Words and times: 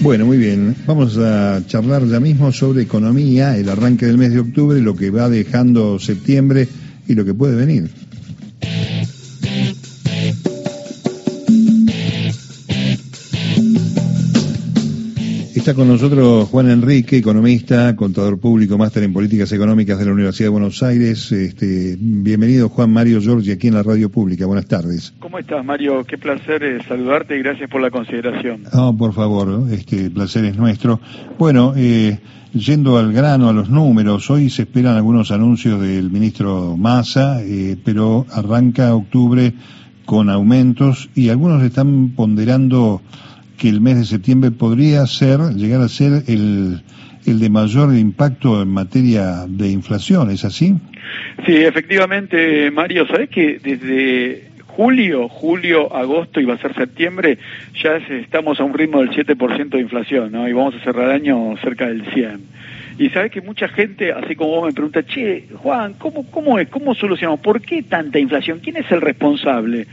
Bueno, 0.00 0.26
muy 0.26 0.36
bien. 0.36 0.76
Vamos 0.86 1.16
a 1.18 1.62
charlar 1.66 2.04
ya 2.06 2.20
mismo 2.20 2.52
sobre 2.52 2.82
economía, 2.82 3.56
el 3.56 3.68
arranque 3.68 4.06
del 4.06 4.18
mes 4.18 4.32
de 4.32 4.40
octubre, 4.40 4.80
lo 4.80 4.94
que 4.94 5.10
va 5.10 5.28
dejando 5.28 5.98
septiembre 5.98 6.68
y 7.08 7.14
lo 7.14 7.24
que 7.24 7.32
puede 7.32 7.56
venir. 7.56 7.90
Está 15.66 15.74
con 15.74 15.88
nosotros 15.88 16.48
Juan 16.50 16.70
Enrique, 16.70 17.16
economista, 17.16 17.96
contador 17.96 18.38
público, 18.38 18.78
máster 18.78 19.02
en 19.02 19.12
políticas 19.12 19.50
económicas 19.50 19.98
de 19.98 20.04
la 20.04 20.12
Universidad 20.12 20.46
de 20.46 20.50
Buenos 20.50 20.80
Aires. 20.84 21.32
Este, 21.32 21.96
bienvenido 21.98 22.68
Juan 22.68 22.92
Mario 22.92 23.20
Giorgi 23.20 23.50
aquí 23.50 23.66
en 23.66 23.74
la 23.74 23.82
radio 23.82 24.08
pública. 24.08 24.46
Buenas 24.46 24.68
tardes. 24.68 25.12
¿Cómo 25.18 25.40
estás 25.40 25.64
Mario? 25.64 26.04
Qué 26.04 26.18
placer 26.18 26.62
eh, 26.62 26.78
saludarte 26.86 27.36
y 27.36 27.42
gracias 27.42 27.68
por 27.68 27.80
la 27.80 27.90
consideración. 27.90 28.62
Por 28.96 29.12
favor, 29.12 29.64
este 29.72 30.08
placer 30.08 30.44
es 30.44 30.56
nuestro. 30.56 31.00
Bueno, 31.36 31.72
eh, 31.76 32.20
yendo 32.52 32.96
al 32.96 33.12
grano, 33.12 33.48
a 33.48 33.52
los 33.52 33.68
números, 33.68 34.30
hoy 34.30 34.50
se 34.50 34.62
esperan 34.62 34.94
algunos 34.94 35.32
anuncios 35.32 35.80
del 35.80 36.12
ministro 36.12 36.76
Massa, 36.76 37.42
eh, 37.42 37.76
pero 37.84 38.24
arranca 38.30 38.94
octubre 38.94 39.52
con 40.04 40.30
aumentos 40.30 41.10
y 41.16 41.30
algunos 41.30 41.60
están 41.64 42.10
ponderando 42.10 43.02
que 43.58 43.68
el 43.68 43.80
mes 43.80 43.98
de 43.98 44.04
septiembre 44.04 44.50
podría 44.50 45.06
ser, 45.06 45.40
llegar 45.54 45.80
a 45.80 45.88
ser 45.88 46.24
el, 46.28 46.82
el 47.26 47.40
de 47.40 47.50
mayor 47.50 47.94
impacto 47.94 48.62
en 48.62 48.68
materia 48.68 49.46
de 49.48 49.68
inflación, 49.68 50.30
¿es 50.30 50.44
así? 50.44 50.74
Sí, 51.44 51.56
efectivamente, 51.56 52.70
Mario, 52.70 53.06
¿sabes 53.06 53.28
que 53.28 53.58
desde 53.58 54.50
julio, 54.66 55.28
julio, 55.28 55.94
agosto 55.94 56.40
y 56.40 56.44
va 56.44 56.54
a 56.54 56.58
ser 56.58 56.74
septiembre, 56.74 57.38
ya 57.82 57.96
estamos 57.96 58.60
a 58.60 58.64
un 58.64 58.74
ritmo 58.74 59.00
del 59.00 59.10
7% 59.10 59.68
de 59.70 59.80
inflación, 59.80 60.32
¿no? 60.32 60.46
Y 60.46 60.52
vamos 60.52 60.74
a 60.74 60.84
cerrar 60.84 61.06
el 61.06 61.12
año 61.12 61.56
cerca 61.62 61.86
del 61.86 62.04
100. 62.12 62.40
Y 62.98 63.10
sabes 63.10 63.30
que 63.30 63.40
mucha 63.40 63.68
gente, 63.68 64.12
así 64.12 64.36
como 64.36 64.50
vos 64.50 64.66
me 64.66 64.72
pregunta, 64.72 65.02
che, 65.04 65.44
Juan, 65.56 65.94
¿cómo, 65.94 66.30
cómo 66.30 66.58
es? 66.58 66.68
¿Cómo 66.68 66.94
solucionamos? 66.94 67.40
¿Por 67.40 67.60
qué 67.60 67.82
tanta 67.82 68.18
inflación? 68.18 68.60
¿Quién 68.62 68.76
es 68.76 68.90
el 68.90 69.00
responsable? 69.00 69.86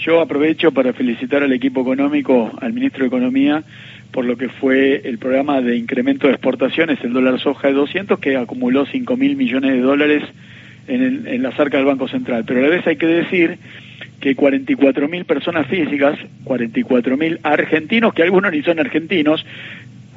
Yo 0.00 0.22
aprovecho 0.22 0.72
para 0.72 0.94
felicitar 0.94 1.42
al 1.42 1.52
equipo 1.52 1.82
económico, 1.82 2.50
al 2.62 2.72
ministro 2.72 3.02
de 3.02 3.08
Economía, 3.08 3.62
por 4.10 4.24
lo 4.24 4.38
que 4.38 4.48
fue 4.48 5.02
el 5.04 5.18
programa 5.18 5.60
de 5.60 5.76
incremento 5.76 6.26
de 6.26 6.32
exportaciones, 6.32 6.98
el 7.04 7.12
dólar 7.12 7.38
soja 7.38 7.68
de 7.68 7.74
200, 7.74 8.18
que 8.18 8.36
acumuló 8.38 8.86
5 8.86 9.16
mil 9.18 9.36
millones 9.36 9.72
de 9.72 9.80
dólares 9.80 10.22
en, 10.88 11.26
en 11.26 11.42
la 11.42 11.52
cerca 11.52 11.76
del 11.76 11.84
Banco 11.84 12.08
Central. 12.08 12.44
Pero 12.46 12.60
a 12.60 12.62
la 12.62 12.70
vez 12.70 12.86
hay 12.86 12.96
que 12.96 13.06
decir 13.06 13.58
que 14.20 14.34
44 14.34 15.06
mil 15.06 15.26
personas 15.26 15.66
físicas, 15.66 16.18
44 16.44 17.18
mil 17.18 17.38
argentinos, 17.42 18.14
que 18.14 18.22
algunos 18.22 18.52
ni 18.52 18.62
son 18.62 18.80
argentinos, 18.80 19.44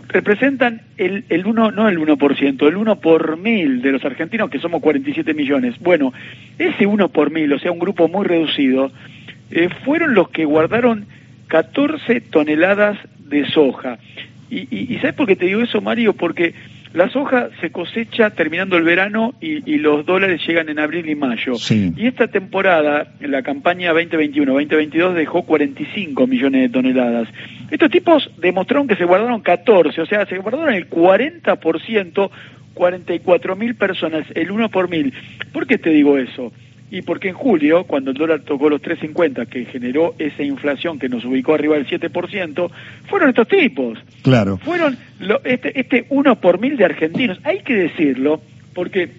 representan 0.07 0.81
el, 0.97 1.25
el 1.27 1.45
uno, 1.45 1.71
no 1.71 1.89
el 1.89 1.99
1%, 1.99 2.67
el 2.67 2.77
1 2.77 2.95
por 3.01 3.37
mil 3.37 3.81
de 3.81 3.91
los 3.91 4.05
argentinos, 4.05 4.49
que 4.49 4.59
somos 4.59 4.81
47 4.81 5.33
millones. 5.33 5.75
Bueno, 5.79 6.13
ese 6.57 6.85
1 6.85 7.09
por 7.09 7.31
mil, 7.31 7.51
o 7.51 7.59
sea, 7.59 7.71
un 7.71 7.79
grupo 7.79 8.07
muy 8.07 8.25
reducido, 8.25 8.91
eh, 9.53 9.69
fueron 9.85 10.15
los 10.15 10.29
que 10.29 10.45
guardaron 10.45 11.05
14 11.47 12.21
toneladas 12.21 12.97
de 13.19 13.45
soja. 13.51 13.99
Y, 14.49 14.67
y, 14.69 14.97
¿sabes 14.97 15.15
por 15.15 15.27
qué 15.27 15.35
te 15.35 15.45
digo 15.45 15.61
eso, 15.61 15.81
Mario? 15.81 16.13
Porque 16.13 16.53
la 16.93 17.09
soja 17.09 17.49
se 17.59 17.71
cosecha 17.71 18.29
terminando 18.31 18.77
el 18.77 18.83
verano 18.83 19.33
y, 19.41 19.77
los 19.77 20.05
dólares 20.05 20.41
llegan 20.47 20.69
en 20.69 20.79
abril 20.79 21.09
y 21.09 21.15
mayo. 21.15 21.53
Y 21.69 22.05
esta 22.05 22.27
temporada, 22.27 23.13
en 23.19 23.31
la 23.31 23.41
campaña 23.41 23.93
2021-2022, 23.93 25.13
dejó 25.13 25.41
45 25.43 26.27
millones 26.27 26.61
de 26.61 26.69
toneladas. 26.69 27.27
Estos 27.71 27.89
tipos 27.89 28.29
demostraron 28.37 28.87
que 28.87 28.95
se 28.95 29.05
guardaron 29.05 29.41
14, 29.41 30.01
o 30.01 30.05
sea, 30.05 30.25
se 30.27 30.37
guardaron 30.37 30.73
el 30.73 30.87
40%, 30.87 32.29
44 32.75 33.55
mil 33.55 33.75
personas, 33.75 34.25
el 34.35 34.51
1 34.51 34.69
por 34.69 34.87
mil. 34.89 35.13
¿Por 35.51 35.65
qué 35.65 35.79
te 35.79 35.89
digo 35.89 36.17
eso? 36.19 36.51
Y 36.93 37.01
porque 37.01 37.29
en 37.29 37.33
julio, 37.33 37.85
cuando 37.85 38.11
el 38.11 38.17
dólar 38.17 38.41
tocó 38.41 38.69
los 38.69 38.79
3.50, 38.79 39.47
que 39.47 39.65
generó 39.65 40.13
esa 40.19 40.43
inflación 40.43 40.99
que 40.99 41.09
nos 41.09 41.25
ubicó 41.25 41.55
arriba 41.55 41.73
del 41.75 41.87
7%, 41.87 42.69
fueron 43.09 43.29
estos 43.29 43.47
tipos. 43.47 43.97
Claro. 44.21 44.59
Fueron 44.59 44.95
este, 45.43 45.79
este 45.79 46.05
uno 46.09 46.39
por 46.39 46.59
mil 46.59 46.77
de 46.77 46.85
argentinos. 46.85 47.39
Hay 47.45 47.61
que 47.61 47.73
decirlo, 47.73 48.41
porque 48.75 49.09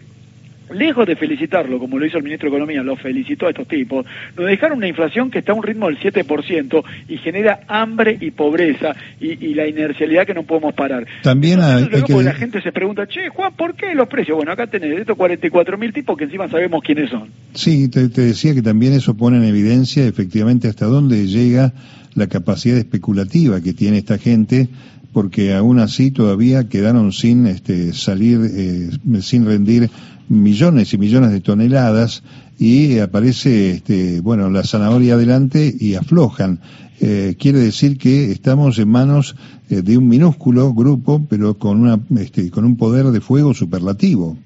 lejos 0.73 1.07
de 1.07 1.17
felicitarlo, 1.17 1.79
como 1.79 1.99
lo 1.99 2.07
hizo 2.07 2.19
el 2.19 2.25
ministro 2.25 2.51
de 2.51 2.57
Economía, 2.57 2.83
lo 2.83 2.97
felicitó 2.97 3.47
a 3.47 3.51
estos 3.51 3.69
tipos, 3.69 4.07
nos 4.37 4.47
dejaron 4.47 4.79
una 4.79 4.89
inflación 4.89 5.31
que 5.31 5.41
está 5.41 5.53
a 5.53 5.55
un 5.55 5.63
ritmo 5.63 5.87
del 5.87 5.99
7% 5.99 6.83
y 7.09 7.19
genera 7.19 7.61
hambre 7.69 8.17
y 8.21 8.31
pobreza 8.31 8.95
y, 9.21 9.55
la 9.55 9.69
inercialidad 9.69 10.27
que 10.27 10.35
no 10.35 10.43
podemos 10.43 10.75
parar. 10.75 11.07
También 11.23 11.61
hay, 11.61 11.87
que... 12.03 12.23
la 12.23 12.35
gente 12.35 12.61
se 12.61 12.73
pregunta, 12.73 13.07
che, 13.07 13.29
Juan, 13.29 13.55
¿por 13.55 13.75
qué 13.75 13.95
los 13.95 14.09
precios? 14.09 14.37
Bueno, 14.37 14.53
acá 14.53 14.67
tenés 14.67 14.99
estos 14.99 15.17
44 15.17 15.79
mil 15.79 15.93
tipos 15.93 16.17
que 16.17 16.25
encima 16.25 16.49
sabemos 16.49 16.83
quiénes 16.83 17.11
son. 17.11 17.29
Sí, 17.53 17.89
te, 17.89 18.09
te 18.09 18.23
decía 18.23 18.55
que 18.55 18.63
también 18.63 18.95
eso 18.95 19.17
pone 19.17 19.37
en 19.37 19.45
evidencia 19.45 20.05
efectivamente 20.07 20.69
hasta 20.69 20.87
dónde 20.87 21.27
llega 21.27 21.73
la 22.15 22.27
capacidad 22.29 22.79
especulativa 22.79 23.61
que 23.61 23.73
tiene 23.73 23.99
esta 23.99 24.19
gente 24.19 24.69
porque 25.15 25.55
aún 25.55 25.79
así 25.79 26.11
todavía 26.11 26.69
quedaron 26.69 27.13
sin 27.13 27.47
este, 27.47 27.95
salir, 27.95 28.41
eh, 28.45 28.91
sin 29.23 29.47
rendir 29.47 29.89
millones 30.29 30.93
y 30.93 30.99
millones 30.99 31.31
de 31.31 31.41
toneladas 31.41 32.23
y 32.59 32.99
aparece, 32.99 33.71
este, 33.71 34.21
bueno, 34.21 34.51
la 34.51 34.65
zanahoria 34.65 35.15
adelante 35.15 35.73
y 35.79 35.95
aflojan. 35.95 36.61
Eh, 37.01 37.35
quiere 37.39 37.59
decir 37.59 37.97
que 37.97 38.31
estamos 38.31 38.79
en 38.79 38.89
manos 38.89 39.37
eh, 39.71 39.83
de 39.83 39.97
un 39.99 40.09
minúsculo 40.09 40.73
grupo, 40.75 41.25
pero 41.29 41.55
con, 41.55 41.81
una, 41.81 41.99
este, 42.21 42.51
con 42.51 42.65
un 42.65 42.77
poder 42.77 43.07
de 43.07 43.21
fuego 43.21 43.55
superlativo. 43.55 44.37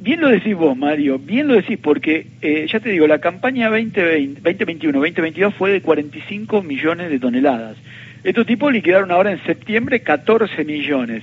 bien 0.00 0.20
lo 0.20 0.28
decís 0.28 0.56
vos, 0.56 0.76
Mario, 0.76 1.18
bien 1.18 1.48
lo 1.48 1.54
decís, 1.54 1.78
porque 1.82 2.28
eh, 2.42 2.66
ya 2.70 2.78
te 2.80 2.90
digo, 2.90 3.06
la 3.06 3.20
campaña 3.20 3.70
2021-2022 3.70 5.52
fue 5.52 5.72
de 5.72 5.82
45 5.82 6.62
millones 6.62 7.10
de 7.10 7.18
toneladas. 7.18 7.76
Estos 8.26 8.44
tipos 8.44 8.72
liquidaron 8.72 9.12
ahora 9.12 9.30
en 9.30 9.40
septiembre 9.44 10.00
14 10.00 10.64
millones. 10.64 11.22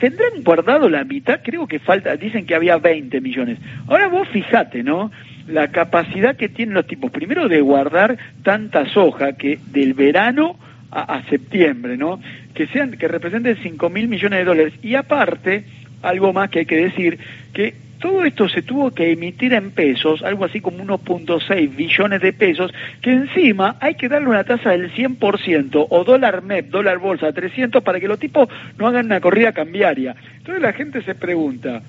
¿Tendrán 0.00 0.42
guardado 0.42 0.88
la 0.88 1.04
mitad? 1.04 1.38
Creo 1.40 1.68
que 1.68 1.78
falta, 1.78 2.16
dicen 2.16 2.46
que 2.46 2.56
había 2.56 2.78
20 2.78 3.20
millones. 3.20 3.58
Ahora 3.86 4.08
vos 4.08 4.26
fijate, 4.30 4.82
¿no? 4.82 5.12
La 5.46 5.68
capacidad 5.68 6.34
que 6.34 6.48
tienen 6.48 6.74
los 6.74 6.88
tipos, 6.88 7.12
primero 7.12 7.48
de 7.48 7.60
guardar 7.60 8.18
tanta 8.42 8.86
soja 8.86 9.34
que 9.34 9.60
del 9.70 9.94
verano 9.94 10.58
a, 10.90 11.22
septiembre, 11.30 11.96
¿no? 11.96 12.20
Que 12.54 12.66
sean, 12.66 12.90
que 12.90 13.06
representen 13.06 13.58
5 13.62 13.88
mil 13.88 14.08
millones 14.08 14.40
de 14.40 14.44
dólares. 14.46 14.74
Y 14.82 14.96
aparte, 14.96 15.62
algo 16.02 16.32
más 16.32 16.50
que 16.50 16.58
hay 16.60 16.66
que 16.66 16.76
decir, 16.76 17.20
que 17.52 17.74
todo 17.98 18.24
esto 18.24 18.48
se 18.48 18.62
tuvo 18.62 18.90
que 18.90 19.12
emitir 19.12 19.52
en 19.52 19.70
pesos, 19.70 20.22
algo 20.22 20.44
así 20.44 20.60
como 20.60 20.84
1.6 20.84 21.74
billones 21.76 22.20
de 22.20 22.32
pesos, 22.32 22.72
que 23.00 23.12
encima 23.12 23.76
hay 23.80 23.94
que 23.94 24.08
darle 24.08 24.28
una 24.28 24.44
tasa 24.44 24.70
del 24.70 24.92
100% 24.92 25.86
o 25.88 26.04
dólar 26.04 26.42
MEP, 26.42 26.70
dólar 26.70 26.98
bolsa 26.98 27.32
300 27.32 27.82
para 27.82 28.00
que 28.00 28.08
los 28.08 28.18
tipos 28.18 28.48
no 28.78 28.86
hagan 28.86 29.06
una 29.06 29.20
corrida 29.20 29.52
cambiaria. 29.52 30.14
Entonces 30.38 30.62
la 30.62 30.72
gente 30.72 31.02
se 31.02 31.14
pregunta, 31.14 31.82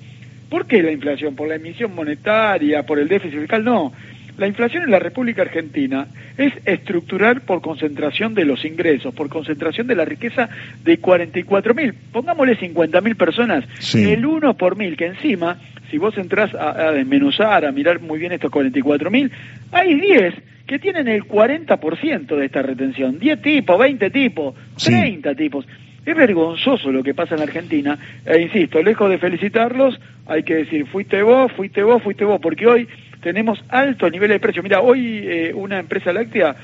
¿por 0.48 0.66
qué 0.66 0.82
la 0.82 0.92
inflación? 0.92 1.36
¿Por 1.36 1.48
la 1.48 1.56
emisión 1.56 1.94
monetaria? 1.94 2.84
¿Por 2.84 2.98
el 2.98 3.08
déficit 3.08 3.40
fiscal? 3.40 3.64
No. 3.64 3.92
La 4.38 4.46
inflación 4.46 4.84
en 4.84 4.90
la 4.92 5.00
República 5.00 5.42
Argentina 5.42 6.06
es 6.36 6.52
estructural 6.64 7.40
por 7.42 7.60
concentración 7.60 8.34
de 8.34 8.44
los 8.44 8.64
ingresos, 8.64 9.12
por 9.12 9.28
concentración 9.28 9.88
de 9.88 9.96
la 9.96 10.04
riqueza 10.04 10.48
de 10.84 10.98
44 10.98 11.74
mil, 11.74 11.92
pongámosle 12.12 12.56
50 12.56 13.00
mil 13.00 13.16
personas, 13.16 13.64
el 13.94 14.24
1 14.24 14.56
por 14.56 14.76
mil, 14.76 14.96
que 14.96 15.06
encima 15.06 15.58
si 15.90 15.98
vos 15.98 16.16
entras 16.18 16.54
a, 16.54 16.92
desmenuzar, 16.92 17.64
a 17.64 17.72
mirar 17.72 18.00
muy 18.00 18.18
bien 18.18 18.32
estos 18.32 18.50
44 18.50 19.10
mil, 19.10 19.30
hay 19.72 19.94
10 19.94 20.34
que 20.66 20.78
tienen 20.78 21.08
el 21.08 21.24
40% 21.24 22.36
de 22.36 22.44
esta 22.44 22.62
retención. 22.62 23.18
10 23.18 23.40
tipos, 23.40 23.78
20 23.78 24.10
tipos, 24.10 24.54
30 24.84 25.34
tipos. 25.34 25.66
Es 26.04 26.14
vergonzoso 26.14 26.92
lo 26.92 27.02
que 27.02 27.14
pasa 27.14 27.36
en 27.36 27.42
Argentina. 27.42 27.98
E 28.24 28.40
insisto, 28.40 28.82
lejos 28.82 29.08
de 29.08 29.18
felicitarlos, 29.18 29.98
hay 30.26 30.42
que 30.42 30.56
decir, 30.56 30.86
fuiste 30.86 31.22
vos, 31.22 31.50
fuiste 31.52 31.82
vos, 31.82 32.02
fuiste 32.02 32.24
vos, 32.24 32.38
porque 32.40 32.66
hoy 32.66 32.88
tenemos 33.28 33.62
altos 33.68 34.10
niveles 34.10 34.36
de 34.36 34.40
precio. 34.40 34.62
Mira, 34.62 34.80
hoy 34.80 35.20
eh, 35.22 35.52
una 35.54 35.78
empresa 35.78 36.14
láctea 36.14 36.56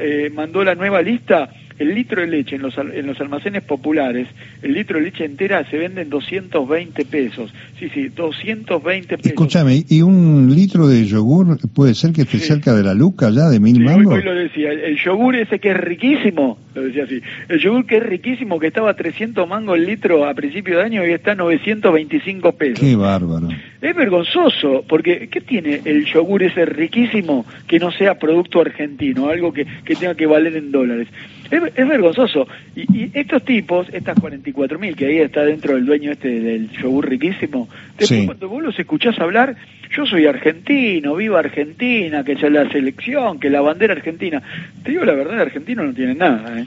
eh, 0.00 0.28
mandó 0.34 0.64
la 0.64 0.74
nueva 0.74 1.00
lista 1.00 1.48
el 1.78 1.94
litro 1.94 2.20
de 2.20 2.26
leche 2.26 2.56
en 2.56 2.62
los, 2.62 2.76
en 2.78 3.06
los 3.06 3.20
almacenes 3.20 3.62
populares, 3.62 4.28
el 4.62 4.72
litro 4.72 4.98
de 4.98 5.04
leche 5.04 5.24
entera 5.24 5.68
se 5.70 5.76
vende 5.76 6.02
en 6.02 6.10
220 6.10 7.04
pesos. 7.04 7.52
Sí, 7.78 7.88
sí, 7.94 8.08
220 8.08 9.16
pesos. 9.16 9.26
Escúchame, 9.26 9.84
¿y 9.88 10.02
un 10.02 10.54
litro 10.54 10.88
de 10.88 11.04
yogur 11.06 11.58
puede 11.74 11.94
ser 11.94 12.12
que 12.12 12.22
esté 12.22 12.38
cerca 12.38 12.74
de 12.74 12.82
la 12.82 12.94
luca 12.94 13.30
ya, 13.30 13.48
de 13.48 13.60
mil 13.60 13.76
sí, 13.76 13.82
mangos? 13.82 14.14
Hoy, 14.14 14.22
lo 14.22 14.34
decía, 14.34 14.72
el, 14.72 14.96
yogur 14.96 15.36
ese 15.36 15.58
que 15.58 15.70
es 15.70 15.76
riquísimo, 15.76 16.58
lo 16.74 16.82
decía 16.82 17.04
así, 17.04 17.20
el 17.48 17.58
yogur 17.60 17.86
que 17.86 17.98
es 17.98 18.02
riquísimo, 18.02 18.58
que 18.58 18.66
estaba 18.68 18.90
a 18.90 18.94
300 18.94 19.48
mangos 19.48 19.78
el 19.78 19.86
litro 19.86 20.26
a 20.26 20.34
principio 20.34 20.78
de 20.78 20.84
año 20.84 21.06
y 21.06 21.12
está 21.12 21.32
a 21.32 21.36
925 21.36 22.52
pesos. 22.52 22.80
Qué 22.80 22.96
bárbaro. 22.96 23.48
Es 23.80 23.94
vergonzoso, 23.94 24.84
porque 24.88 25.28
¿qué 25.28 25.40
tiene 25.40 25.80
el 25.84 26.04
yogur 26.06 26.42
ese 26.42 26.64
riquísimo 26.64 27.46
que 27.68 27.78
no 27.78 27.92
sea 27.92 28.18
producto 28.18 28.60
argentino, 28.60 29.28
algo 29.28 29.52
que, 29.52 29.64
que 29.84 29.94
tenga 29.94 30.16
que 30.16 30.26
valer 30.26 30.56
en 30.56 30.72
dólares? 30.72 31.06
Es, 31.50 31.88
vergonzoso. 31.88 32.46
Y, 32.76 33.10
estos 33.14 33.44
tipos, 33.44 33.88
estas 33.92 34.16
44.000 34.18 34.94
que 34.94 35.06
ahí 35.06 35.18
está 35.18 35.44
dentro 35.44 35.74
del 35.74 35.86
dueño 35.86 36.12
este 36.12 36.28
del 36.40 36.70
yogur 36.70 37.08
riquísimo, 37.08 37.68
después 37.98 38.26
cuando 38.26 38.48
vos 38.48 38.62
los 38.62 38.78
escuchás 38.78 39.18
hablar, 39.18 39.56
yo 39.96 40.06
soy 40.06 40.26
argentino, 40.26 41.14
viva 41.16 41.38
Argentina, 41.38 42.24
que 42.24 42.32
es 42.32 42.42
la 42.42 42.70
selección, 42.70 43.38
que 43.38 43.50
la 43.50 43.60
bandera 43.60 43.94
argentina. 43.94 44.42
Te 44.82 44.90
digo 44.90 45.04
la 45.04 45.14
verdad, 45.14 45.34
el 45.34 45.40
argentino 45.40 45.84
no 45.84 45.94
tiene 45.94 46.14
nada, 46.14 46.60
¿eh? 46.60 46.66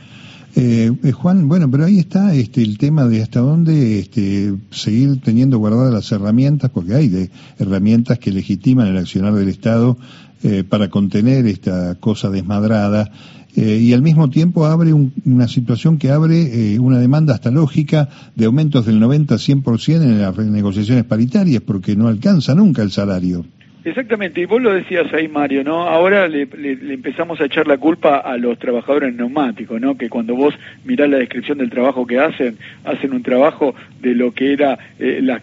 Eh, 0.53 0.91
eh, 1.03 1.11
Juan, 1.11 1.47
bueno, 1.47 1.71
pero 1.71 1.85
ahí 1.85 1.99
está 1.99 2.33
este, 2.33 2.61
el 2.61 2.77
tema 2.77 3.05
de 3.05 3.21
hasta 3.21 3.39
dónde 3.39 3.99
este, 3.99 4.53
seguir 4.69 5.21
teniendo 5.21 5.57
guardadas 5.59 5.93
las 5.93 6.11
herramientas, 6.11 6.69
porque 6.71 6.93
hay 6.93 7.07
de 7.07 7.29
herramientas 7.57 8.19
que 8.19 8.31
legitiman 8.31 8.87
el 8.87 8.97
accionar 8.97 9.33
del 9.33 9.47
Estado 9.47 9.97
eh, 10.43 10.63
para 10.67 10.89
contener 10.89 11.45
esta 11.45 11.95
cosa 11.95 12.29
desmadrada. 12.29 13.11
Eh, 13.55 13.79
y 13.81 13.93
al 13.93 14.01
mismo 14.01 14.29
tiempo 14.29 14.65
abre 14.65 14.93
una 14.93 15.47
situación 15.47 15.97
que 15.97 16.11
abre 16.11 16.79
una 16.79 16.99
demanda 16.99 17.33
hasta 17.33 17.51
lógica 17.51 18.07
de 18.35 18.45
aumentos 18.45 18.85
del 18.85 19.01
90-100% 19.01 20.01
en 20.01 20.21
las 20.21 20.37
negociaciones 20.37 21.03
paritarias, 21.03 21.61
porque 21.61 21.95
no 21.95 22.07
alcanza 22.07 22.55
nunca 22.55 22.81
el 22.81 22.91
salario. 22.91 23.45
Exactamente, 23.83 24.41
y 24.41 24.45
vos 24.45 24.61
lo 24.61 24.73
decías 24.73 25.11
ahí, 25.11 25.27
Mario, 25.27 25.63
¿no? 25.63 25.87
Ahora 25.87 26.27
le, 26.27 26.43
empezamos 26.43 27.41
a 27.41 27.45
echar 27.45 27.65
la 27.65 27.79
culpa 27.79 28.17
a 28.17 28.37
los 28.37 28.59
trabajadores 28.59 29.15
neumáticos, 29.15 29.81
¿no? 29.81 29.97
Que 29.97 30.07
cuando 30.07 30.35
vos 30.35 30.53
mirás 30.85 31.09
la 31.09 31.17
descripción 31.17 31.57
del 31.57 31.71
trabajo 31.71 32.05
que 32.05 32.19
hacen, 32.19 32.57
hacen 32.83 33.11
un 33.11 33.23
trabajo 33.23 33.73
de 33.99 34.13
lo 34.13 34.33
que 34.33 34.53
era 34.53 34.77
eh, 34.99 35.19
la, 35.23 35.41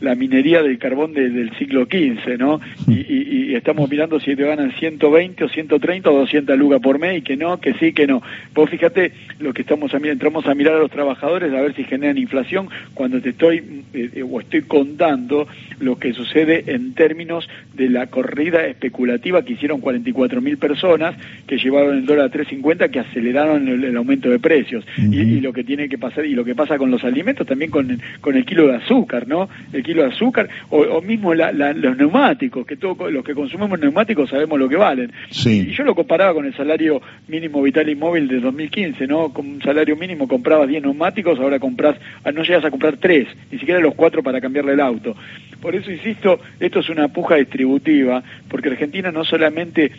la, 0.00 0.14
minería 0.16 0.62
del 0.62 0.78
carbón 0.78 1.12
del 1.12 1.56
siglo 1.56 1.84
XV, 1.84 2.38
¿no? 2.38 2.60
Y, 2.88 3.54
estamos 3.54 3.88
mirando 3.88 4.18
si 4.18 4.34
te 4.34 4.44
ganan 4.44 4.72
120 4.72 5.44
o 5.44 5.48
130 5.48 6.10
o 6.10 6.18
200 6.18 6.58
lugas 6.58 6.80
por 6.80 6.98
mes 6.98 7.18
y 7.18 7.22
que 7.22 7.36
no, 7.36 7.60
que 7.60 7.74
sí, 7.74 7.92
que 7.92 8.06
no. 8.06 8.20
Vos 8.52 8.68
fíjate 8.68 9.12
lo 9.38 9.54
que 9.54 9.62
estamos 9.62 9.94
a 9.94 10.00
mirar, 10.00 10.14
entramos 10.14 10.46
a 10.46 10.54
mirar 10.54 10.74
a 10.74 10.78
los 10.80 10.90
trabajadores 10.90 11.52
a 11.52 11.60
ver 11.60 11.74
si 11.74 11.84
generan 11.84 12.18
inflación 12.18 12.68
cuando 12.94 13.20
te 13.20 13.30
estoy 13.30 13.84
eh, 13.94 14.24
o 14.28 14.40
estoy 14.40 14.62
contando 14.62 15.46
lo 15.78 15.98
que 15.98 16.12
sucede 16.12 16.64
en 16.66 16.94
términos 16.94 17.43
de 17.74 17.88
la 17.88 18.06
corrida 18.06 18.66
especulativa 18.66 19.44
que 19.44 19.54
hicieron 19.54 19.80
44 19.80 20.40
mil 20.40 20.58
personas, 20.58 21.14
que 21.46 21.58
llevaron 21.58 21.98
el 21.98 22.06
dólar 22.06 22.26
a 22.26 22.30
3.50, 22.30 22.90
que 22.90 23.00
aceleraron 23.00 23.68
el, 23.68 23.96
aumento 23.96 24.30
de 24.30 24.38
precios. 24.38 24.84
y, 24.96 25.40
lo 25.40 25.52
que 25.52 25.64
tiene 25.64 25.88
que 25.88 25.98
pasar, 25.98 26.24
y 26.24 26.34
lo 26.34 26.44
que 26.44 26.54
pasa 26.54 26.78
con 26.78 26.90
los 26.90 27.04
alimentos, 27.04 27.46
también 27.46 27.70
con, 27.70 28.00
con 28.20 28.36
el 28.36 28.44
kilo 28.44 28.68
de 28.68 28.76
azúcar, 28.76 29.26
¿no? 29.28 29.48
El 29.72 29.82
kilo 29.82 30.02
de 30.02 30.08
azúcar, 30.08 30.48
o, 30.70 31.00
mismo 31.02 31.34
los 31.34 31.96
neumáticos, 31.96 32.66
que 32.66 32.76
todo, 32.76 33.10
los 33.10 33.24
que 33.24 33.34
consumimos 33.34 33.78
neumáticos 33.78 34.30
sabemos 34.30 34.58
lo 34.58 34.68
que 34.68 34.76
valen. 34.76 35.12
Y 35.44 35.72
yo 35.72 35.84
lo 35.84 35.94
comparaba 35.94 36.34
con 36.34 36.46
el 36.46 36.54
salario 36.54 37.02
mínimo 37.28 37.62
vital 37.62 37.88
y 37.88 37.94
móvil 37.94 38.28
de 38.28 38.40
2015, 38.40 39.06
¿no? 39.06 39.32
Con 39.32 39.46
un 39.46 39.62
salario 39.62 39.96
mínimo 39.96 40.28
comprabas 40.28 40.68
10 40.68 40.82
neumáticos, 40.82 41.38
ahora 41.38 41.58
compras, 41.58 41.96
ah, 42.24 42.32
no 42.32 42.42
llegas 42.42 42.64
a 42.64 42.70
comprar 42.70 42.96
3, 42.96 43.28
ni 43.52 43.58
siquiera 43.58 43.80
los 43.80 43.94
4 43.94 44.22
para 44.22 44.40
cambiarle 44.40 44.72
el 44.72 44.80
auto. 44.80 45.14
Por 45.60 45.74
eso 45.74 45.90
insisto, 45.90 46.40
esto 46.60 46.80
es 46.80 46.90
una 46.90 47.08
puja 47.08 47.33
distributiva, 47.36 48.22
porque 48.48 48.68
Argentina 48.68 49.10
no 49.10 49.24
solamente, 49.24 49.90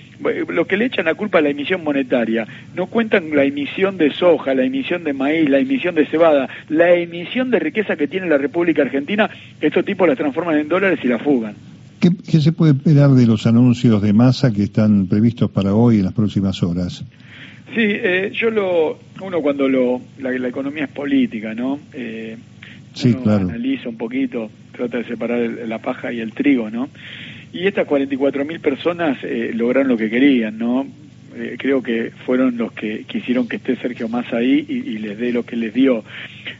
lo 0.47 0.65
que 0.65 0.77
le 0.77 0.85
echan 0.85 1.05
la 1.05 1.15
culpa 1.15 1.39
a 1.39 1.41
la 1.41 1.49
emisión 1.49 1.83
monetaria, 1.83 2.47
no 2.75 2.87
cuentan 2.87 3.35
la 3.35 3.43
emisión 3.43 3.97
de 3.97 4.11
soja, 4.11 4.53
la 4.53 4.63
emisión 4.63 5.03
de 5.03 5.13
maíz, 5.13 5.49
la 5.49 5.59
emisión 5.59 5.95
de 5.95 6.05
cebada, 6.05 6.49
la 6.69 6.93
emisión 6.93 7.51
de 7.51 7.59
riqueza 7.59 7.95
que 7.95 8.07
tiene 8.07 8.27
la 8.27 8.37
República 8.37 8.81
Argentina, 8.81 9.29
estos 9.61 9.85
tipos 9.85 10.07
las 10.07 10.17
transforman 10.17 10.57
en 10.57 10.67
dólares 10.67 10.99
y 11.03 11.07
la 11.07 11.19
fugan. 11.19 11.55
¿Qué, 11.99 12.39
se 12.39 12.51
puede 12.51 12.73
esperar 12.73 13.11
de 13.11 13.25
los 13.25 13.47
anuncios 13.47 14.01
de 14.01 14.13
masa 14.13 14.53
que 14.53 14.63
están 14.63 15.07
previstos 15.07 15.49
para 15.49 15.73
hoy 15.73 15.97
en 15.99 16.05
las 16.05 16.13
próximas 16.13 16.61
horas? 16.61 17.03
Sí, 17.73 17.81
eh, 17.81 18.31
yo 18.33 18.51
lo, 18.51 18.99
uno 19.21 19.41
cuando 19.41 19.67
lo, 19.67 20.01
la, 20.19 20.47
economía 20.47 20.85
es 20.85 20.91
política, 20.91 21.53
¿no? 21.55 21.79
Eh, 21.93 22.37
sí, 22.93 23.13
claro. 23.15 23.49
analiza 23.49 23.89
un 23.89 23.97
poquito, 23.97 24.49
trata 24.75 24.97
de 24.99 25.05
separar 25.05 25.39
la 25.39 25.79
paja 25.79 26.11
y 26.11 26.19
el 26.19 26.33
trigo, 26.33 26.69
¿no? 26.69 26.89
Y 27.55 27.67
estas 27.67 27.87
44.000 27.87 28.59
personas 28.59 29.17
eh, 29.23 29.51
lograron 29.53 29.87
lo 29.87 29.95
que 29.95 30.09
querían, 30.09 30.57
¿no? 30.57 30.85
Eh, 31.37 31.55
creo 31.57 31.81
que 31.81 32.11
fueron 32.25 32.57
los 32.57 32.73
que 32.73 33.05
quisieron 33.05 33.47
que 33.47 33.55
esté 33.55 33.77
Sergio 33.77 34.09
Massa 34.09 34.37
ahí 34.37 34.65
y, 34.67 34.97
les 34.97 35.17
dé 35.17 35.31
lo 35.31 35.43
que 35.45 35.55
les 35.55 35.73
dio. 35.73 36.03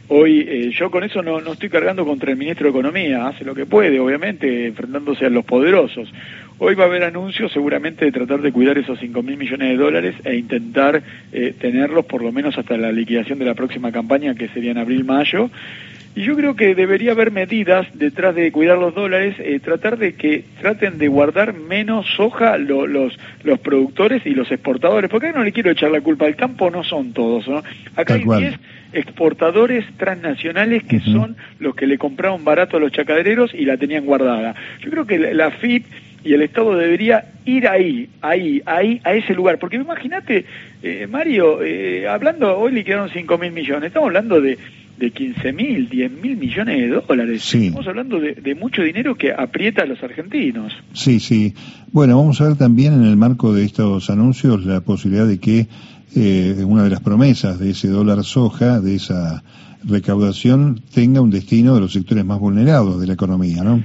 Hoy 0.08 0.40
eh, 0.48 0.70
yo 0.70 0.90
con 0.90 1.04
eso 1.04 1.22
no, 1.22 1.42
no 1.42 1.52
estoy 1.52 1.68
cargando 1.68 2.06
contra 2.06 2.30
el 2.30 2.38
ministro 2.38 2.64
de 2.64 2.70
Economía, 2.70 3.26
hace 3.26 3.44
lo 3.44 3.54
que 3.54 3.66
puede, 3.66 4.00
obviamente, 4.00 4.66
enfrentándose 4.66 5.26
a 5.26 5.30
los 5.30 5.44
poderosos. 5.44 6.10
Hoy 6.58 6.74
va 6.74 6.84
a 6.84 6.86
haber 6.86 7.04
anuncios 7.04 7.52
seguramente 7.52 8.06
de 8.06 8.12
tratar 8.12 8.40
de 8.40 8.50
cuidar 8.50 8.78
esos 8.78 8.98
5 8.98 9.22
mil 9.22 9.36
millones 9.36 9.68
de 9.68 9.76
dólares 9.76 10.14
e 10.24 10.36
intentar 10.36 11.02
tenerlos 11.60 12.06
por 12.06 12.22
lo 12.22 12.32
menos 12.32 12.56
hasta 12.56 12.78
la 12.78 12.90
liquidación 12.90 13.38
de 13.38 13.44
la 13.44 13.54
próxima 13.54 13.92
campaña, 13.92 14.34
que 14.34 14.48
sería 14.48 14.70
en 14.70 14.78
abril-mayo. 14.78 15.50
Y 16.16 16.22
yo 16.22 16.34
creo 16.34 16.56
que 16.56 16.74
debería 16.74 17.12
haber 17.12 17.30
medidas 17.30 17.86
detrás 17.92 18.34
de 18.34 18.50
cuidar 18.50 18.78
los 18.78 18.94
dólares, 18.94 19.36
eh, 19.38 19.60
tratar 19.60 19.98
de 19.98 20.14
que 20.14 20.44
traten 20.62 20.96
de 20.96 21.08
guardar 21.08 21.52
menos 21.52 22.06
soja 22.16 22.56
los, 22.56 22.88
los 23.44 23.58
productores 23.60 24.24
y 24.24 24.30
los 24.30 24.50
exportadores, 24.50 25.10
porque 25.10 25.30
no 25.34 25.44
le 25.44 25.52
quiero 25.52 25.70
echar 25.70 25.90
la 25.90 26.00
culpa 26.00 26.24
al 26.24 26.34
campo, 26.34 26.70
no 26.70 26.84
son 26.84 27.12
todos, 27.12 27.46
¿no? 27.46 27.62
Acá 27.96 28.14
hay 28.14 28.24
10 28.24 28.58
exportadores 28.94 29.84
transnacionales 29.98 30.84
que 30.84 31.00
son 31.00 31.36
los 31.58 31.76
que 31.76 31.86
le 31.86 31.98
compraron 31.98 32.42
barato 32.44 32.78
a 32.78 32.80
los 32.80 32.92
chacaderos 32.92 33.52
y 33.52 33.66
la 33.66 33.76
tenían 33.76 34.06
guardada. 34.06 34.54
Yo 34.80 34.90
creo 34.90 35.06
que 35.06 35.18
la 35.18 35.50
FIP 35.50 35.84
y 36.24 36.32
el 36.32 36.40
Estado 36.40 36.76
debería 36.76 37.26
ir 37.44 37.68
ahí, 37.68 38.08
ahí, 38.22 38.62
ahí, 38.64 39.02
a 39.04 39.12
ese 39.12 39.34
lugar. 39.34 39.58
Porque 39.58 39.76
imagínate, 39.76 40.46
eh, 40.82 41.06
Mario, 41.10 41.62
eh, 41.62 42.08
hablando, 42.08 42.58
hoy 42.58 42.72
le 42.72 42.84
quedaron 42.84 43.10
5 43.10 43.36
mil 43.36 43.52
millones, 43.52 43.88
estamos 43.88 44.08
hablando 44.08 44.40
de 44.40 44.56
de 44.98 45.10
15 45.10 45.52
mil, 45.52 45.88
10 45.88 46.10
mil 46.12 46.36
millones 46.36 46.76
de 46.78 46.88
dólares. 46.88 47.54
Estamos 47.54 47.86
hablando 47.86 48.18
de, 48.18 48.54
mucho 48.54 48.82
dinero 48.82 49.14
que 49.14 49.32
aprieta 49.32 49.82
a 49.82 49.86
los 49.86 50.02
argentinos. 50.02 50.72
Sí, 50.92 51.20
sí. 51.20 51.54
Bueno, 51.92 52.16
vamos 52.16 52.40
a 52.40 52.48
ver 52.48 52.56
también 52.56 52.94
en 52.94 53.04
el 53.04 53.16
marco 53.16 53.52
de 53.52 53.64
estos 53.64 54.08
anuncios 54.10 54.64
la 54.64 54.80
posibilidad 54.80 55.26
de 55.26 55.38
que 55.38 55.66
eh, 56.14 56.64
una 56.64 56.84
de 56.84 56.90
las 56.90 57.00
promesas 57.00 57.58
de 57.58 57.70
ese 57.70 57.88
dólar 57.88 58.24
soja, 58.24 58.80
de 58.80 58.94
esa 58.94 59.42
recaudación, 59.84 60.80
tenga 60.94 61.20
un 61.20 61.30
destino 61.30 61.74
de 61.74 61.80
los 61.80 61.92
sectores 61.92 62.24
más 62.24 62.38
vulnerados 62.38 63.00
de 63.00 63.06
la 63.06 63.12
economía, 63.12 63.62
¿no? 63.62 63.84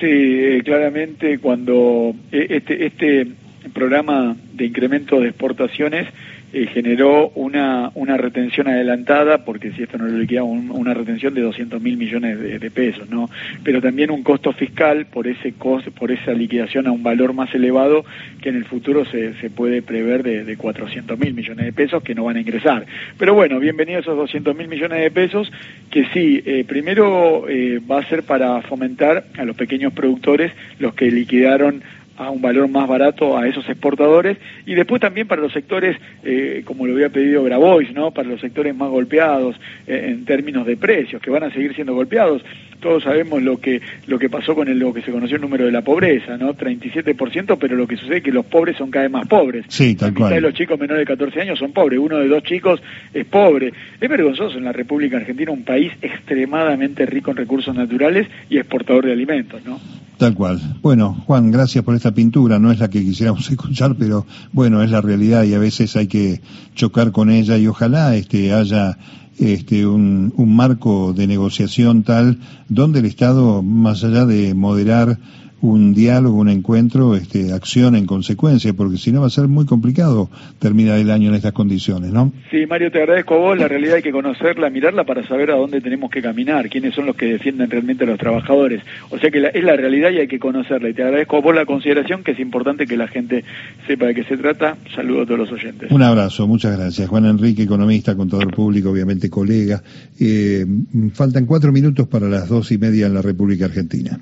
Sí, 0.00 0.06
eh, 0.06 0.62
claramente 0.64 1.38
cuando 1.38 2.14
eh, 2.32 2.46
este, 2.50 2.86
este 2.86 3.28
programa 3.72 4.36
de 4.54 4.66
incremento 4.66 5.20
de 5.20 5.28
exportaciones 5.28 6.06
eh, 6.52 6.66
generó 6.72 7.30
una, 7.34 7.90
una 7.94 8.16
retención 8.16 8.68
adelantada, 8.68 9.44
porque 9.44 9.72
si 9.72 9.82
esto 9.82 9.98
no 9.98 10.06
lo 10.06 10.18
liquidaba, 10.18 10.46
una 10.46 10.94
retención 10.94 11.34
de 11.34 11.42
200 11.42 11.80
mil 11.82 11.96
millones 11.96 12.40
de, 12.40 12.70
pesos, 12.70 13.08
¿no? 13.08 13.30
Pero 13.62 13.80
también 13.80 14.10
un 14.10 14.22
costo 14.22 14.52
fiscal 14.52 15.06
por 15.06 15.26
ese 15.26 15.52
costo, 15.52 15.90
por 15.90 16.10
esa 16.10 16.32
liquidación 16.32 16.86
a 16.86 16.92
un 16.92 17.02
valor 17.02 17.32
más 17.32 17.54
elevado 17.54 18.04
que 18.42 18.48
en 18.48 18.56
el 18.56 18.64
futuro 18.64 19.04
se, 19.04 19.34
se 19.34 19.50
puede 19.50 19.82
prever 19.82 20.22
de, 20.22 20.44
de 20.44 20.56
400 20.56 21.18
mil 21.18 21.34
millones 21.34 21.64
de 21.64 21.72
pesos 21.72 22.02
que 22.02 22.14
no 22.14 22.24
van 22.24 22.36
a 22.36 22.40
ingresar. 22.40 22.86
Pero 23.18 23.34
bueno, 23.34 23.58
bienvenidos 23.58 24.04
esos 24.04 24.16
200 24.16 24.56
mil 24.56 24.68
millones 24.68 25.00
de 25.00 25.10
pesos 25.10 25.50
que 25.90 26.06
sí, 26.12 26.42
eh, 26.44 26.64
primero 26.66 27.48
eh, 27.48 27.80
va 27.90 28.00
a 28.00 28.08
ser 28.08 28.22
para 28.22 28.60
fomentar 28.62 29.24
a 29.38 29.44
los 29.44 29.56
pequeños 29.56 29.92
productores, 29.92 30.52
los 30.78 30.94
que 30.94 31.10
liquidaron 31.10 31.82
a 32.16 32.30
un 32.30 32.40
valor 32.40 32.68
más 32.68 32.88
barato 32.88 33.36
a 33.36 33.46
esos 33.46 33.68
exportadores 33.68 34.38
y 34.64 34.74
después 34.74 35.00
también 35.00 35.26
para 35.26 35.42
los 35.42 35.52
sectores, 35.52 35.96
eh, 36.24 36.62
como 36.64 36.86
lo 36.86 36.94
había 36.94 37.08
pedido 37.08 37.44
Grabois, 37.44 37.92
¿no? 37.92 38.10
para 38.10 38.28
los 38.28 38.40
sectores 38.40 38.74
más 38.74 38.90
golpeados 38.90 39.56
eh, 39.86 40.06
en 40.08 40.24
términos 40.24 40.66
de 40.66 40.76
precios, 40.76 41.20
que 41.22 41.30
van 41.30 41.44
a 41.44 41.52
seguir 41.52 41.74
siendo 41.74 41.94
golpeados. 41.94 42.42
Todos 42.80 43.04
sabemos 43.04 43.42
lo 43.42 43.58
que 43.58 43.80
lo 44.06 44.18
que 44.18 44.28
pasó 44.28 44.54
con 44.54 44.68
el, 44.68 44.78
lo 44.78 44.92
que 44.92 45.00
se 45.00 45.10
conoció 45.10 45.36
el 45.36 45.42
número 45.42 45.64
de 45.64 45.72
la 45.72 45.80
pobreza, 45.80 46.36
¿no? 46.36 46.54
37%, 46.54 47.56
pero 47.58 47.74
lo 47.74 47.86
que 47.86 47.96
sucede 47.96 48.18
es 48.18 48.22
que 48.22 48.32
los 48.32 48.44
pobres 48.44 48.76
son 48.76 48.90
cada 48.90 49.04
vez 49.04 49.12
más 49.12 49.26
pobres. 49.26 49.64
Sí, 49.68 49.94
tal 49.96 50.12
cual. 50.12 50.34
de 50.34 50.42
los 50.42 50.52
chicos 50.52 50.78
menores 50.78 51.00
de 51.00 51.06
14 51.06 51.40
años 51.40 51.58
son 51.58 51.72
pobres, 51.72 51.98
uno 51.98 52.18
de 52.18 52.28
dos 52.28 52.42
chicos 52.42 52.82
es 53.14 53.24
pobre. 53.24 53.72
Es 53.98 54.08
vergonzoso 54.08 54.58
en 54.58 54.64
la 54.64 54.72
República 54.72 55.16
Argentina, 55.16 55.50
un 55.50 55.64
país 55.64 55.90
extremadamente 56.02 57.06
rico 57.06 57.30
en 57.30 57.38
recursos 57.38 57.74
naturales 57.74 58.28
y 58.50 58.58
exportador 58.58 59.06
de 59.06 59.12
alimentos, 59.12 59.64
¿no? 59.64 59.80
Tal 60.18 60.34
cual. 60.34 60.78
Bueno, 60.80 61.14
Juan, 61.26 61.50
gracias 61.50 61.84
por 61.84 61.94
esta 61.94 62.12
pintura. 62.12 62.58
No 62.58 62.72
es 62.72 62.78
la 62.78 62.88
que 62.88 63.04
quisiéramos 63.04 63.50
escuchar, 63.50 63.96
pero 63.96 64.26
bueno, 64.52 64.82
es 64.82 64.90
la 64.90 65.02
realidad 65.02 65.44
y 65.44 65.54
a 65.54 65.58
veces 65.58 65.94
hay 65.96 66.06
que 66.06 66.40
chocar 66.74 67.12
con 67.12 67.30
ella 67.30 67.58
y 67.58 67.66
ojalá 67.66 68.16
este, 68.16 68.52
haya 68.54 68.96
este, 69.38 69.86
un, 69.86 70.32
un 70.36 70.56
marco 70.56 71.12
de 71.12 71.26
negociación 71.26 72.02
tal 72.02 72.38
donde 72.68 73.00
el 73.00 73.04
Estado, 73.04 73.62
más 73.62 74.04
allá 74.04 74.24
de 74.24 74.54
moderar 74.54 75.18
un 75.62 75.94
diálogo, 75.94 76.38
un 76.38 76.48
encuentro, 76.48 77.16
este, 77.16 77.52
acción 77.52 77.96
en 77.96 78.06
consecuencia, 78.06 78.74
porque 78.74 78.98
si 78.98 79.10
no 79.10 79.22
va 79.22 79.28
a 79.28 79.30
ser 79.30 79.48
muy 79.48 79.64
complicado 79.64 80.28
terminar 80.58 80.98
el 80.98 81.10
año 81.10 81.30
en 81.30 81.34
estas 81.34 81.52
condiciones, 81.52 82.12
¿no? 82.12 82.32
Sí, 82.50 82.66
Mario, 82.66 82.90
te 82.90 82.98
agradezco 82.98 83.34
a 83.34 83.38
vos. 83.38 83.58
La 83.58 83.68
realidad 83.68 83.96
hay 83.96 84.02
que 84.02 84.12
conocerla, 84.12 84.68
mirarla 84.68 85.04
para 85.04 85.26
saber 85.26 85.50
a 85.50 85.56
dónde 85.56 85.80
tenemos 85.80 86.10
que 86.10 86.20
caminar, 86.20 86.68
quiénes 86.68 86.94
son 86.94 87.06
los 87.06 87.16
que 87.16 87.26
defienden 87.26 87.70
realmente 87.70 88.04
a 88.04 88.06
los 88.06 88.18
trabajadores. 88.18 88.82
O 89.10 89.18
sea 89.18 89.30
que 89.30 89.50
es 89.52 89.64
la 89.64 89.76
realidad 89.76 90.10
y 90.10 90.18
hay 90.18 90.28
que 90.28 90.38
conocerla. 90.38 90.90
Y 90.90 90.94
te 90.94 91.02
agradezco 91.02 91.38
a 91.38 91.40
vos 91.40 91.54
la 91.54 91.64
consideración, 91.64 92.22
que 92.22 92.32
es 92.32 92.40
importante 92.40 92.86
que 92.86 92.96
la 92.96 93.08
gente 93.08 93.44
sepa 93.86 94.06
de 94.06 94.14
qué 94.14 94.24
se 94.24 94.36
trata. 94.36 94.76
Saludos 94.94 95.22
a 95.22 95.26
todos 95.26 95.40
los 95.40 95.52
oyentes. 95.52 95.90
Un 95.90 96.02
abrazo, 96.02 96.46
muchas 96.46 96.76
gracias. 96.76 97.08
Juan 97.08 97.24
Enrique, 97.24 97.62
economista, 97.62 98.14
contador 98.14 98.54
público, 98.54 98.90
obviamente 98.90 99.30
colega. 99.30 99.82
Eh, 100.20 100.66
faltan 101.14 101.46
cuatro 101.46 101.72
minutos 101.72 102.06
para 102.08 102.28
las 102.28 102.48
dos 102.48 102.70
y 102.72 102.78
media 102.78 103.06
en 103.06 103.14
la 103.14 103.22
República 103.22 103.64
Argentina. 103.64 104.20